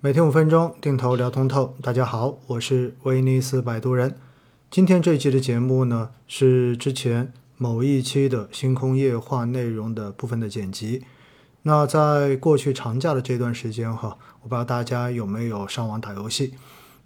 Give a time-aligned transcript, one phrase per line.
[0.00, 1.74] 每天五分钟，定投聊通透。
[1.82, 4.14] 大家好，我是威尼斯摆渡人。
[4.70, 11.02] 今天这一期的节目呢，是之前某一期的星空夜话内容的部分的剪辑。
[11.62, 16.54] 那在过去长假的这段时间哈，我不知道大家有没有上网打游戏。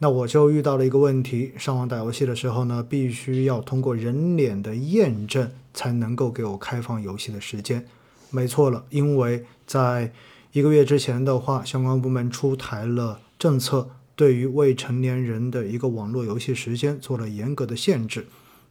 [0.00, 7.86] 那我就遇到了一个问题，上网打游戏的时候呢，必须要通过人脸的验证才能够给我开放游戏的时间。
[8.28, 10.12] 没错了，因为在
[10.52, 18.26] 一个月之前的话，相关部门出台了政策，对于未成年人的一个网络游戏时间做了严格的限制。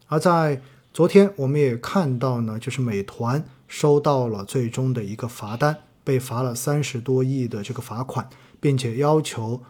[0.06, 0.62] 而在
[0.94, 9.64] 昨天，我们也看到呢，就是美团收到了最终的一个罚单，被罚了三十多亿的这个罚款，并且要求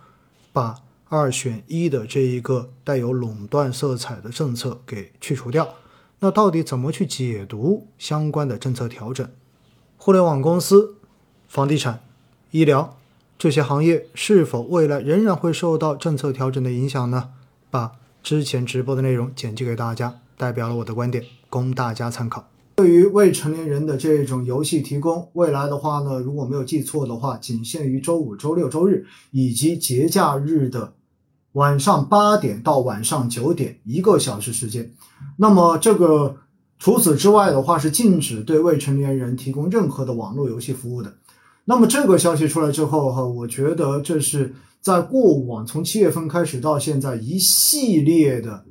[0.51, 5.75] 把二选一的这一个带有垄断色彩的政策给去除掉。
[6.19, 9.25] 那到底怎么去解读相关的政策调整？
[9.95, 10.97] 互联网公司？
[11.51, 11.99] 房地产、
[12.51, 12.95] 医疗
[13.37, 17.31] 这些行业是否未来仍然会受到政策调整的影响呢？
[17.69, 17.91] 把
[18.23, 22.47] 之前直播的内容剪辑给大家，代表了我的观点，供大家参考。
[22.77, 30.93] 对于未成年人的这种游戏提供，未来的话呢，如果没有记错的话，仅限于周五、周六、周日以及节假日的
[31.51, 34.89] 晚上八点到晚上九点一个小时时间。
[35.35, 36.37] 那么这个
[36.79, 41.13] 除此之外的话，是禁止对未成年人提供任何的网络游戏服务的。
[41.65, 48.65] 那么这个消息出来之后哈，我觉得这是在过往从七月份开始到现在一系列的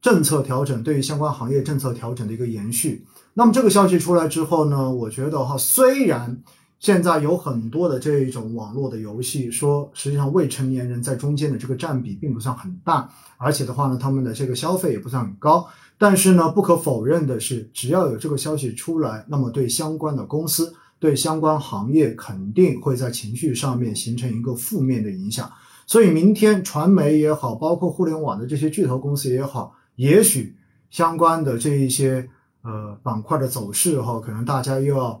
[0.00, 3.04] 政策调整，对于相关行业政策调整的一个延续。
[3.34, 6.42] 那么这个消息出来之后呢，我觉得哈，虽然
[6.80, 15.66] 现在有很多的这种网络的游戏说，实际上未成年人在中间的这个占比并不算很大，而且的话呢，他们的这个消费也不算很高。
[15.96, 20.74] 但是呢，不可否认的是，只要有这个消息出来，那么对相关的公司。
[21.02, 25.50] 对相关行业肯定会在情绪上面形成一个负面的影响，
[25.84, 30.54] 所以明天传媒也好，包括互联网的这些巨头公司也好，也许
[30.90, 32.28] 相关的这一些
[32.62, 35.20] 呃板块的走势哈，可能大家又要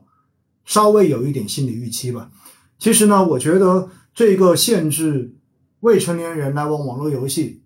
[0.64, 2.30] 稍微有一点心理预期吧。
[2.78, 5.34] 其实呢，我觉得这个限制
[5.80, 7.61] 未成年人来玩网络游戏。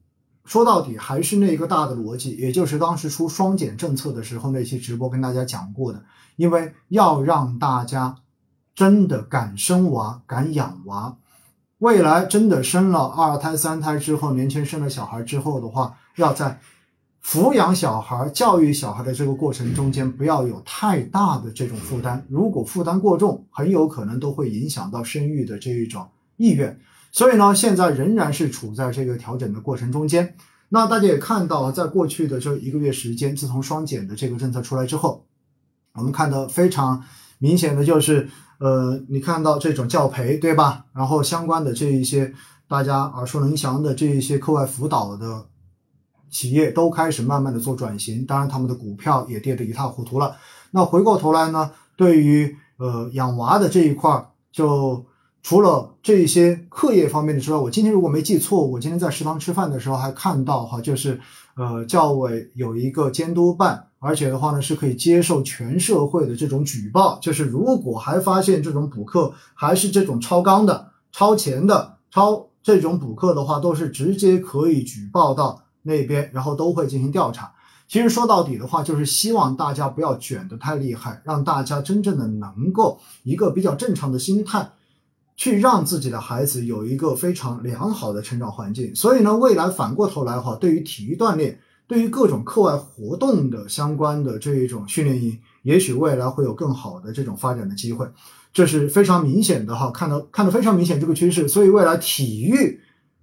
[0.46, 6.02] 说到底还是那个大的逻辑，也就是当时出双减政策的时候那期直播跟大家讲过的，
[6.36, 8.16] 因为要让大家
[8.74, 11.16] 真的敢生娃、敢养娃，
[11.78, 16.60] 未来真的生了二胎、三胎之后，年轻生了小孩之后的话，要在
[17.24, 22.24] 抚养小孩、教育小孩的这个过程中间，不要有太大的这种负担。
[22.28, 26.78] 如果负担过重，很有可能都会影响到生育的这一种意愿。
[27.16, 30.36] 所以呢，现在仍然是处在这个调整的过程中间。
[30.68, 35.24] 那大家也看到了，在过去的这一个月时间，自从双减的这个政策出来之后，
[35.94, 37.02] 我们看到非常
[37.38, 38.28] 明显的就是，
[38.58, 40.84] 呃，你看到这种教培，对吧？
[40.92, 42.30] 然后相关的这一些
[42.68, 45.46] 大家耳熟能详的这一些课外辅导的
[46.28, 48.26] 企业，都开始慢慢的做转型。
[48.26, 50.36] 当然，他们的股票也跌得一塌糊涂了。
[50.70, 55.06] 那回过头来呢，对于呃养娃的这一块儿，就。
[55.46, 61.20] 除了这些课业方面的之外，我今天如果没记错，我今天在食堂吃饭的时候还看到哈，就是
[61.54, 77.52] 呃教委有一个监督办，而且的话呢是可以接受全社会的这种举报，就是如果还发现这种补课还是这种超纲的、超前的、超这种补课的话，都是直接可以举报到那边，然后都会进行调查。
[77.86, 84.70] 其实说到底的话，就是希望大家不要卷得太厉害，让大家真正的能够一个比较正常的心态。
[85.36, 98.08] 去让自己的孩子有一个非常良好的成长环境，所以呢，未来反过头来哈，对于体育锻炼，对于各种课外活动的相关的这一种训练营，也许未来会有更好的这种发展的机会，
[98.50, 102.80] 这是非常明显的哈，看到看得非常明显这个趋势，所以未来体育，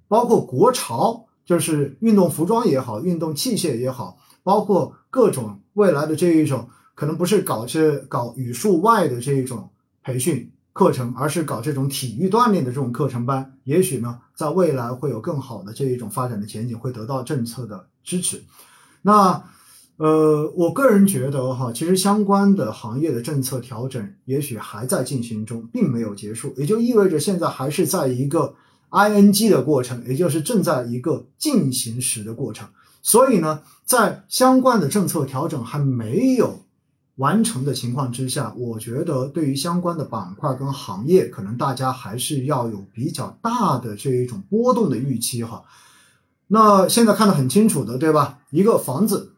[0.08, 9.72] 包括国潮，就是运动服装也好，运动器械也好，包括各种未来的这一种，可能不是搞这搞语数外的这一种
[10.04, 10.52] 培训。
[10.74, 18.44] 课程，而是搞这种体育锻炼的这种课程班，也许呢，在未来会有更好的这一种发展的前景，会得到政策的支持。
[19.04, 19.44] 那，
[19.98, 28.56] 呃，我个人觉得哈，其实相关的行业的政策调整，也许还在进行中，并没有结束，也就意味着现在还是在一个
[28.90, 32.68] ing 的过程，也就是正在一个进行时的过程。
[33.04, 36.63] 所以呢，在相关的政策调整还没有。
[37.16, 45.64] 完成的情况之下，我觉得对于相关的板块跟行业，可能大家还是要有比较大的这一种波动的预期哈。
[46.48, 48.40] 那现在看得很清楚的，对吧？
[48.52, 49.34] 一个房子，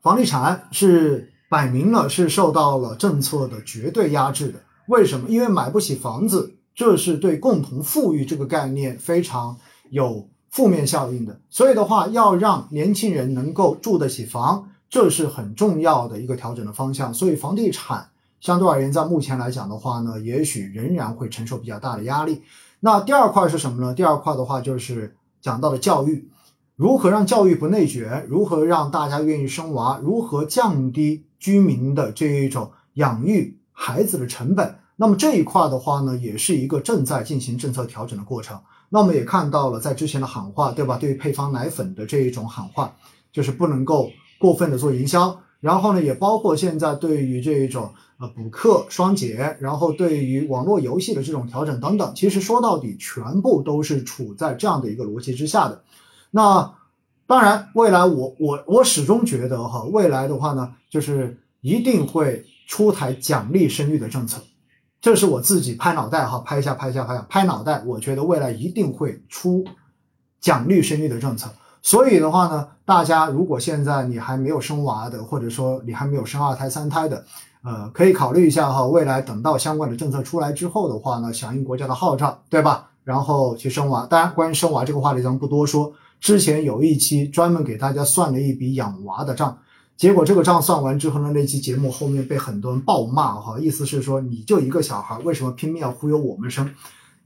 [0.00, 4.60] 房地产是摆明了是受到了政策的绝对压制的。
[4.86, 5.28] 为什么？
[5.28, 6.56] 因为买不起房子。
[6.72, 9.58] 这是对共同富裕这个概念非常
[9.90, 11.38] 有负面效应的。
[11.50, 17.14] 所以的话，要让年轻人能够住得起房，这是很重要的一个调整的方向。
[17.14, 18.10] 所以房地产
[18.40, 22.42] 相对而言，在目前来讲的话呢，也许仍然会承受比较大的压力。
[22.80, 23.94] 那第二块是什么呢？
[23.94, 26.28] 第二块的话就是讲到了教育。
[26.76, 28.26] 如何让教育不内卷？
[28.26, 30.00] 如何让大家愿意生娃？
[30.02, 34.76] 如何降低居民的这一种养育孩子的成本？
[34.96, 38.58] 那么这一块的话呢，也是一个正在进行政策调整的过程。
[38.88, 40.96] 那我们也看到了，在之前的喊话，对吧？
[40.96, 42.94] 对于配方奶粉的这一种喊话，
[43.30, 44.10] 就是不能够
[44.40, 45.40] 过分的做营销。
[45.60, 55.84] 然后呢，也包括现在对于这种呃补课双减，然后对于网络游戏的这种调整等等，其实说到底，全部都是处在这样的一个逻辑之下的。
[56.30, 56.76] 那
[57.26, 64.40] 当然，未来我我我始终觉得哈，未来的话呢，就是一定会出台奖励生育的政策，
[65.02, 69.62] 这是我自己拍脑袋哈，拍一下拍一下拍下拍脑袋，我觉得未来一定会出
[70.40, 71.50] 奖励生育的政策。
[71.82, 77.24] 所以的话呢，大家如果现在你还没有生娃的，或者说你还没有生二胎三胎的，
[77.62, 82.88] 呃，可以考虑一下哈，未来等到相关的政策出来之后的话呢，响应国家的号召，对吧？
[83.02, 84.06] 然后去生娃。
[84.06, 85.92] 当然，关于生娃这个话题，咱们不多说。
[86.20, 89.56] 之前有一期专门给大家算了一笔养娃的账，
[89.96, 96.70] 结果这个账算完之后呢，那期节目后面被很多人暴骂哈，意思是说你就一个小孩，为什么拼命要忽悠我们生？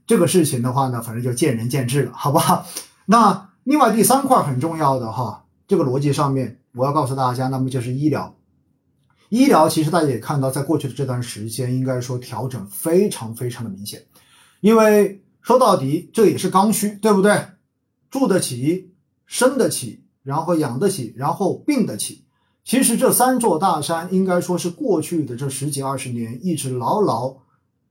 [0.07, 2.65] 这个事情的话呢，反正就见仁见智了，好不好？
[3.05, 8.35] 那另外第三块很重要的哈，这个逻辑上面我要告诉大家，那么就是医疗。
[9.29, 14.03] 医疗其实大家也看到，在过去的这段时间，应该说调整非常非常的明显，
[14.61, 17.43] 因为说到底这也是刚需，对不对？
[18.11, 18.93] 住得起，
[19.25, 22.23] 生得起，然后养得起，然后病得起。
[22.63, 27.35] 其实这三座大山应该说是过去的这十几二十年一直牢牢、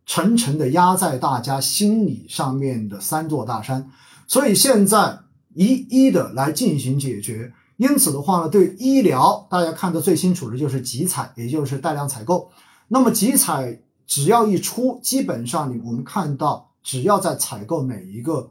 [0.07, 3.91] 沉沉的压在大家心理上面的三座大山。
[4.29, 5.19] 所以现在
[5.55, 7.53] 一一的来进行解决。
[7.77, 12.51] 因此的话呢，对医疗大家看得最清楚的就是集采，也就是带量采购。
[12.89, 18.51] 那么集采只要一出，基本上你我们看到，只要在采购哪一个。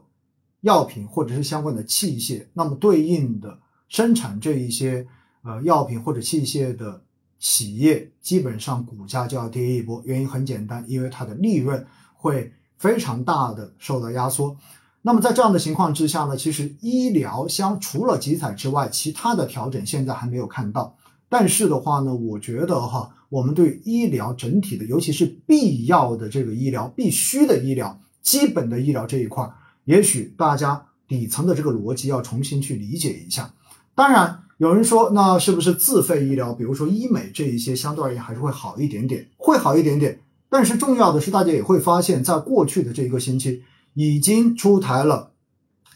[0.64, 5.06] 药品或者是相关的器械，那么对应的生产这一些
[5.42, 7.02] 呃药品或者器械的
[7.38, 10.02] 企业，基本上股价就要跌一波。
[10.06, 11.86] 原因很简单，因为它的利润
[12.16, 14.56] 会非常大的受到压缩。
[15.06, 20.96] 那么在这样的情况之下呢，其实医疗相除了集采之外，其他的调整现在还没有看到。
[21.28, 29.46] 但是的话呢，我觉得哈，我们对医疗整体的，尤其是必要的这个医疗、必须的医疗、基本的医疗这一块。
[29.84, 33.52] 也许大家底层的这个逻辑要重新去理解一下。
[33.94, 40.18] 当然，有人说，那是不是自费医疗，比如说医美这一些，相对而言还是会好一点点，会好一点点。
[40.48, 43.62] 但是重要的是，大家也会发现，在过去的这一个星期，
[43.94, 45.32] 已经出台了，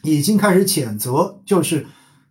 [0.01, 1.85] 已经开始谴责，就是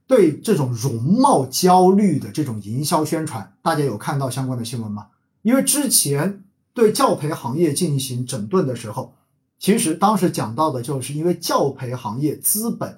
[0.07, 3.55] 对这种容貌焦虑的这种营销宣传。
[3.63, 5.07] 大家有看到相关的新闻吗？
[5.43, 6.43] 因为之前
[6.75, 9.15] 对教培行业进行整顿的时候。
[9.61, 12.97] 其实当时讲到的就是，因为教培行业资本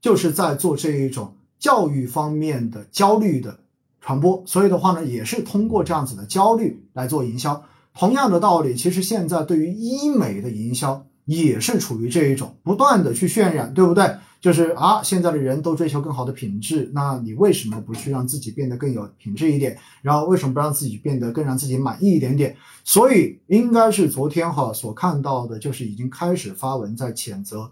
[0.00, 3.60] 就是在做这一种教育方面的焦虑的
[4.00, 7.62] 传播，所以的话呢，也是通过这样子的焦虑来做营销。
[7.94, 14.16] 同样的道理，其实现在对于医美的营销也是处于这一种不断的去渲染，对不对？
[14.40, 19.78] 就是啊，现在的人都追求更好的品质，那你为什么不去让自己变得更有品质一点？
[20.02, 22.56] 然后为什么不让自己变得更让自己满意一点点？
[22.82, 27.70] 所以应该是昨天哈所看到的，就是已经开始发文在谴责，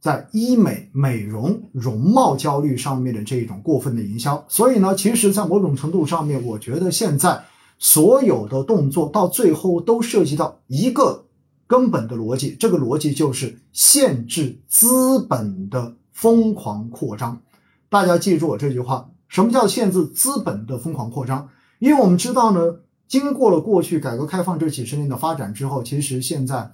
[0.00, 4.44] 在医美、美容、容貌焦虑上面的这一种过分的营销。
[4.48, 7.44] 所以呢，其实，在某种程度上面，我觉得现在
[7.78, 11.26] 所有的动作到最后都涉及到一个。
[11.72, 17.40] 根本的逻辑，这个逻辑就是限制资本的疯狂扩张。
[17.88, 21.48] 大家记住我这句话：什么叫限制资本的疯狂扩张？
[21.78, 22.60] 因为我们知道呢，
[23.08, 26.70] 经过了过去改革开放这几十年的发展之后，其实现在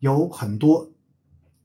[0.00, 0.90] 有很多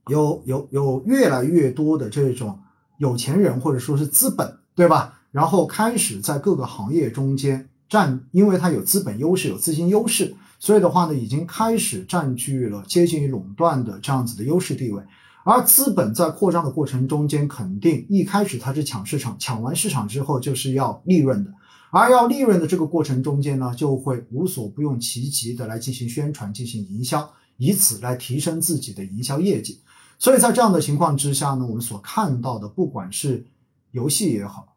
[0.08, 2.58] 有有有越来越多的这种
[2.98, 5.20] 有钱人或者说是资本，对吧？
[5.32, 10.34] 然后开始在各个行业中间占，因为它有资本优势，有资金优势。
[10.60, 15.02] 所以的话呢，已经开始占据了接近于垄断的这样子的优势地位，
[15.46, 21.52] 而资本在扩张的过程中间，肯定一开始它是抢市场，抢完市场之后就是要利润的，
[21.92, 29.80] 而要利润的这个过程中间呢，就会无所不用其极的来进行宣传、进行营销，以此来提升自己的营销业绩。
[30.18, 33.46] 所以在这样的情况之下呢，我们所看到的，不管是
[33.92, 34.76] 游戏也好，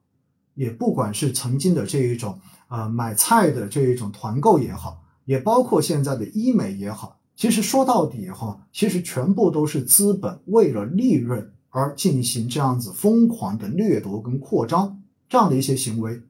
[0.54, 5.01] 也不管是曾经的这一种呃买菜的这一种团购也好。
[5.24, 16.20] 也包括现在的医美也好，其实说到底哈，其实全部都是资本为了利润而进行这样子疯狂的掠夺跟扩张这样的一些行为，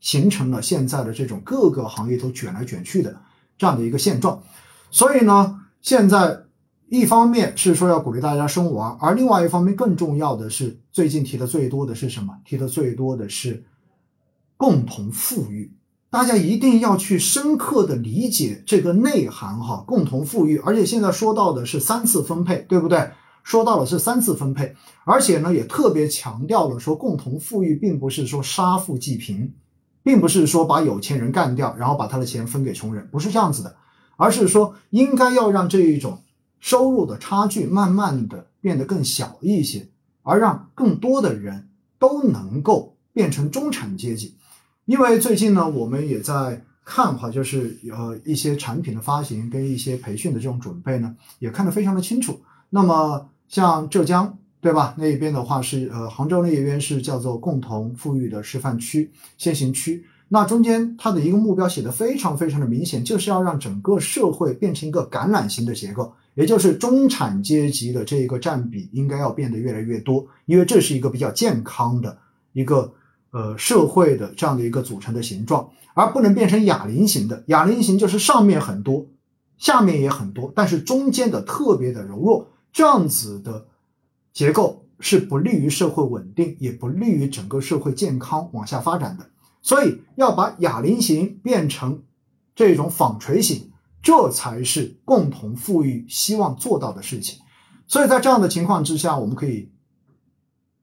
[0.00, 3.20] 形成了现在的这种各个行业都卷来卷去的
[3.58, 4.42] 这样的一个现状。
[4.90, 6.44] 所以呢，现在
[6.88, 12.38] 一方面是说要鼓励大家生娃，而另外一方面更重要的是，最近提的最多的是什么？
[12.44, 13.64] 提的最多的是
[14.56, 15.72] 共同富裕。
[16.10, 20.56] 大家一定要去深刻的理解这个内涵哈，共同富裕。
[20.58, 23.10] 而且现在说到的是三次分配，对不对？
[23.42, 29.54] 说到了是三次分配，而且呢也特别强调了说，共同富裕并不是说杀富济贫，
[30.02, 33.76] 并不是说把有钱人干掉，然后把他的钱分给穷人，不是这样子的，
[34.16, 36.22] 而是说应该要让这一种
[36.58, 39.88] 收入的差距慢慢的变得更小一些，
[40.22, 41.68] 而让更多的人
[42.00, 44.36] 都能够变成中产阶级。
[44.86, 52.40] 因为最近呢，我们也在看哈，就是呃一些产品的发行跟一些培训的这种准备呢，也看得非常的清楚。
[52.70, 60.04] 那么像浙江对吧，那一边的话是呃杭州那一边是叫做共同富裕的示范区、先行区。
[60.28, 72.16] 那中间它的一个目标写的非常非常的明显，就是要让整个社会变成一个橄榄型的结构，也就是中产阶级的这一个占比应该要变得越来越多，因为这是一个比较健康的
[72.52, 72.92] 一个。
[73.36, 77.44] 呃，社会的这样的一个组成的形状，而不能变成哑铃型的。
[77.48, 79.04] 哑铃型就是上面很多，
[79.58, 83.66] 下面也很多，但是中间的特别的柔弱，这样子的
[84.32, 89.26] 结构是不利于社会稳定，也不利于整个社会健康往下发展的。
[89.60, 92.02] 所以要把哑铃型变成
[92.54, 93.70] 这种纺锤型，
[94.02, 97.40] 这才是共同富裕希望做到的事情。
[97.86, 99.68] 所以在这样的情况之下，我们可以。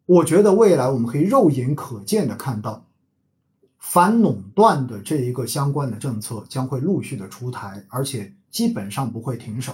[0.06, 2.86] 我觉得未来我们可以肉眼可见的看到，
[3.80, 9.74] 反垄断的这一个相关的政策将会陆续的出台，而且基本上不会停手。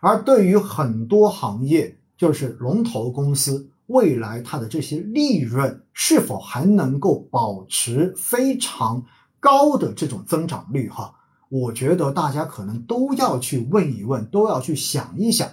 [0.00, 9.02] 而对于很多行业，就是龙头公司，未来它的这些利润是否还能够保持非常
[9.40, 10.90] 高的这种增长率？
[10.90, 11.14] 哈，
[11.48, 15.48] 我觉得大家可能都要去问一问，都要去想一想。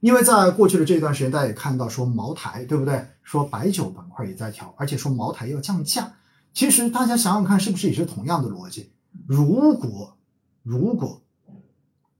[0.00, 3.06] 因为在过去的这一段时间，大家也看到说茅台，对不对？
[3.22, 6.12] 说白酒板块也在调，而且说茅台要降价。
[6.52, 8.90] 其实大家想想看，是不是也是同样的逻辑？
[9.26, 10.16] 如果
[10.62, 11.20] 如果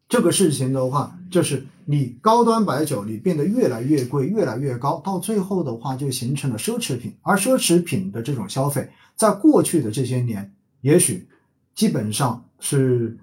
[0.09, 7.17] 这个事情的话，就是你高端白酒你变得越来越贵，越来越高，到最后的话就形成了奢侈品。
[7.23, 11.27] 而奢侈品的这种消费，在过去的这些年，也许
[11.75, 13.19] 基本上是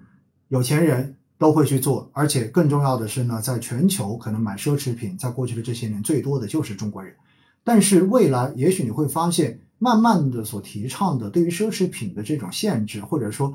[0.48, 1.14] 有钱人。
[1.38, 7.14] 都会去做，而且更重要的是呢，在全球可能买奢侈品，在过去的这些年最多的就是中国人。
[7.62, 13.54] 但是未来，也许你会发现，慢慢的所提倡的对于奢侈品的这种限制，或者说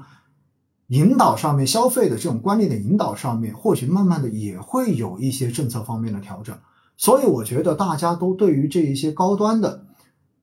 [0.87, 6.57] 引导上面消费的这种观念的引导上面，或许慢慢的也会有一些政策方面的调整。
[6.95, 9.85] 所以我觉得大家都对于这一些高端的、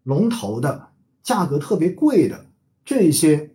[0.03, 0.89] 龙头的、
[1.23, 2.45] 价格特别贵的
[2.85, 3.50] 这一些。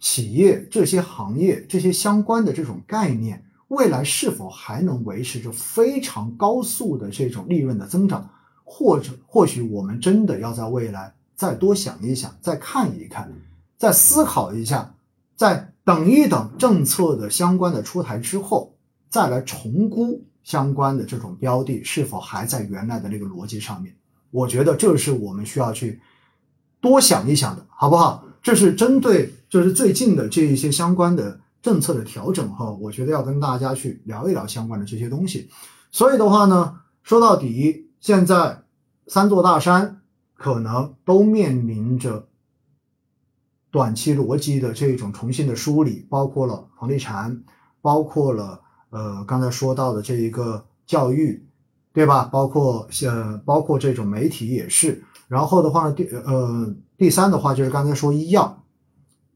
[0.00, 8.30] 企业这些行业这些相关的这种概念，未来是否还能维持着非常高速的这种利润的增长？
[8.64, 13.32] 或者或许我们真的要在未来再多想一想，再看一看，
[13.76, 14.94] 再思考一下，
[15.34, 18.76] 再等一等政策的相关的出台之后，
[19.08, 23.94] 再来重估相关的这种标的是否还在原来的那个逻辑上面。
[24.30, 26.00] 我觉得这是我们需要去
[26.80, 28.24] 多想一想的，好不好？
[28.42, 29.34] 这是针对。
[29.48, 35.48] 就是最近的这一些相关的政策的调整哈，我觉得要跟大家去聊一聊相关的这些东西。
[35.90, 38.62] 所以的话呢，说到底，现在
[39.06, 40.02] 三座大山
[40.34, 42.28] 可能都面临着
[43.70, 47.42] 短期逻辑的这种重新的梳理，包括了房地产，
[47.80, 51.42] 包括了呃刚才说到的这一个教育，
[51.92, 52.24] 对吧？
[52.24, 55.02] 包括像包括这种媒体也是。
[55.26, 58.62] 然后的话呢，第呃第三的话就是刚才说医药。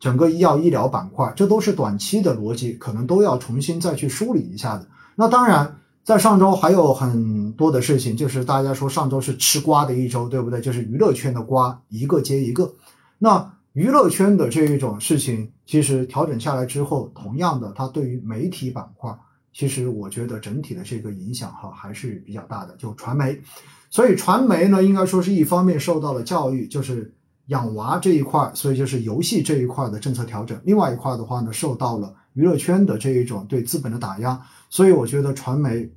[0.02, 4.84] 整个医药医疗板块，这都是短期的逻辑，可能都要重新再去梳理一下的。
[5.14, 10.60] 那当然，在上周还有很多的事情，就是大家说上周是吃瓜的一周，对不对？
[10.60, 12.74] 就是娱乐圈的瓜一个接一个。
[13.20, 19.16] 那娱乐圈的这一种事情，其实调整下来之后，同样的，它对于媒体板块，
[19.52, 22.74] 其实我觉得整体的这个影响哈还是比较大的。
[22.76, 23.40] 就传媒，
[23.88, 27.14] 所以传媒呢，应该说是一方面受到了教育，就是。
[27.46, 30.58] 养娃这一块，所以就是游戏这一块的政策调整。
[30.64, 35.90] 另外一块的话呢，受到了娱乐圈的这一种对资本的打压，所以我觉得传媒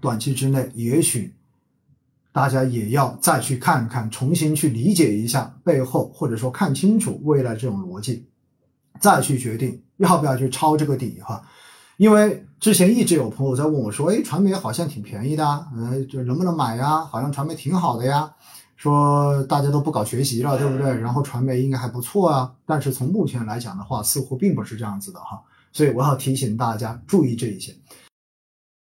[0.00, 1.34] 短期之内，也许
[2.32, 8.26] 大家也要再去看看，重新去理解一下背后，或者说看清楚未来这种逻辑，
[8.98, 11.42] 再去决定要不要去抄这个底哈。
[11.98, 15.44] 因为之前一直有朋友在问我说，哎，传媒好像挺便宜的，
[15.76, 17.04] 呃，就能不能买呀？
[17.04, 18.32] 好像传媒挺好的呀。
[18.82, 20.92] 说大家都不搞学习了，对不对？
[20.98, 25.40] 然后传媒应该还不错啊，但是从目前来讲的话，似乎并不是这样子的哈。
[25.70, 27.72] 所以我要提醒大家注意这一些。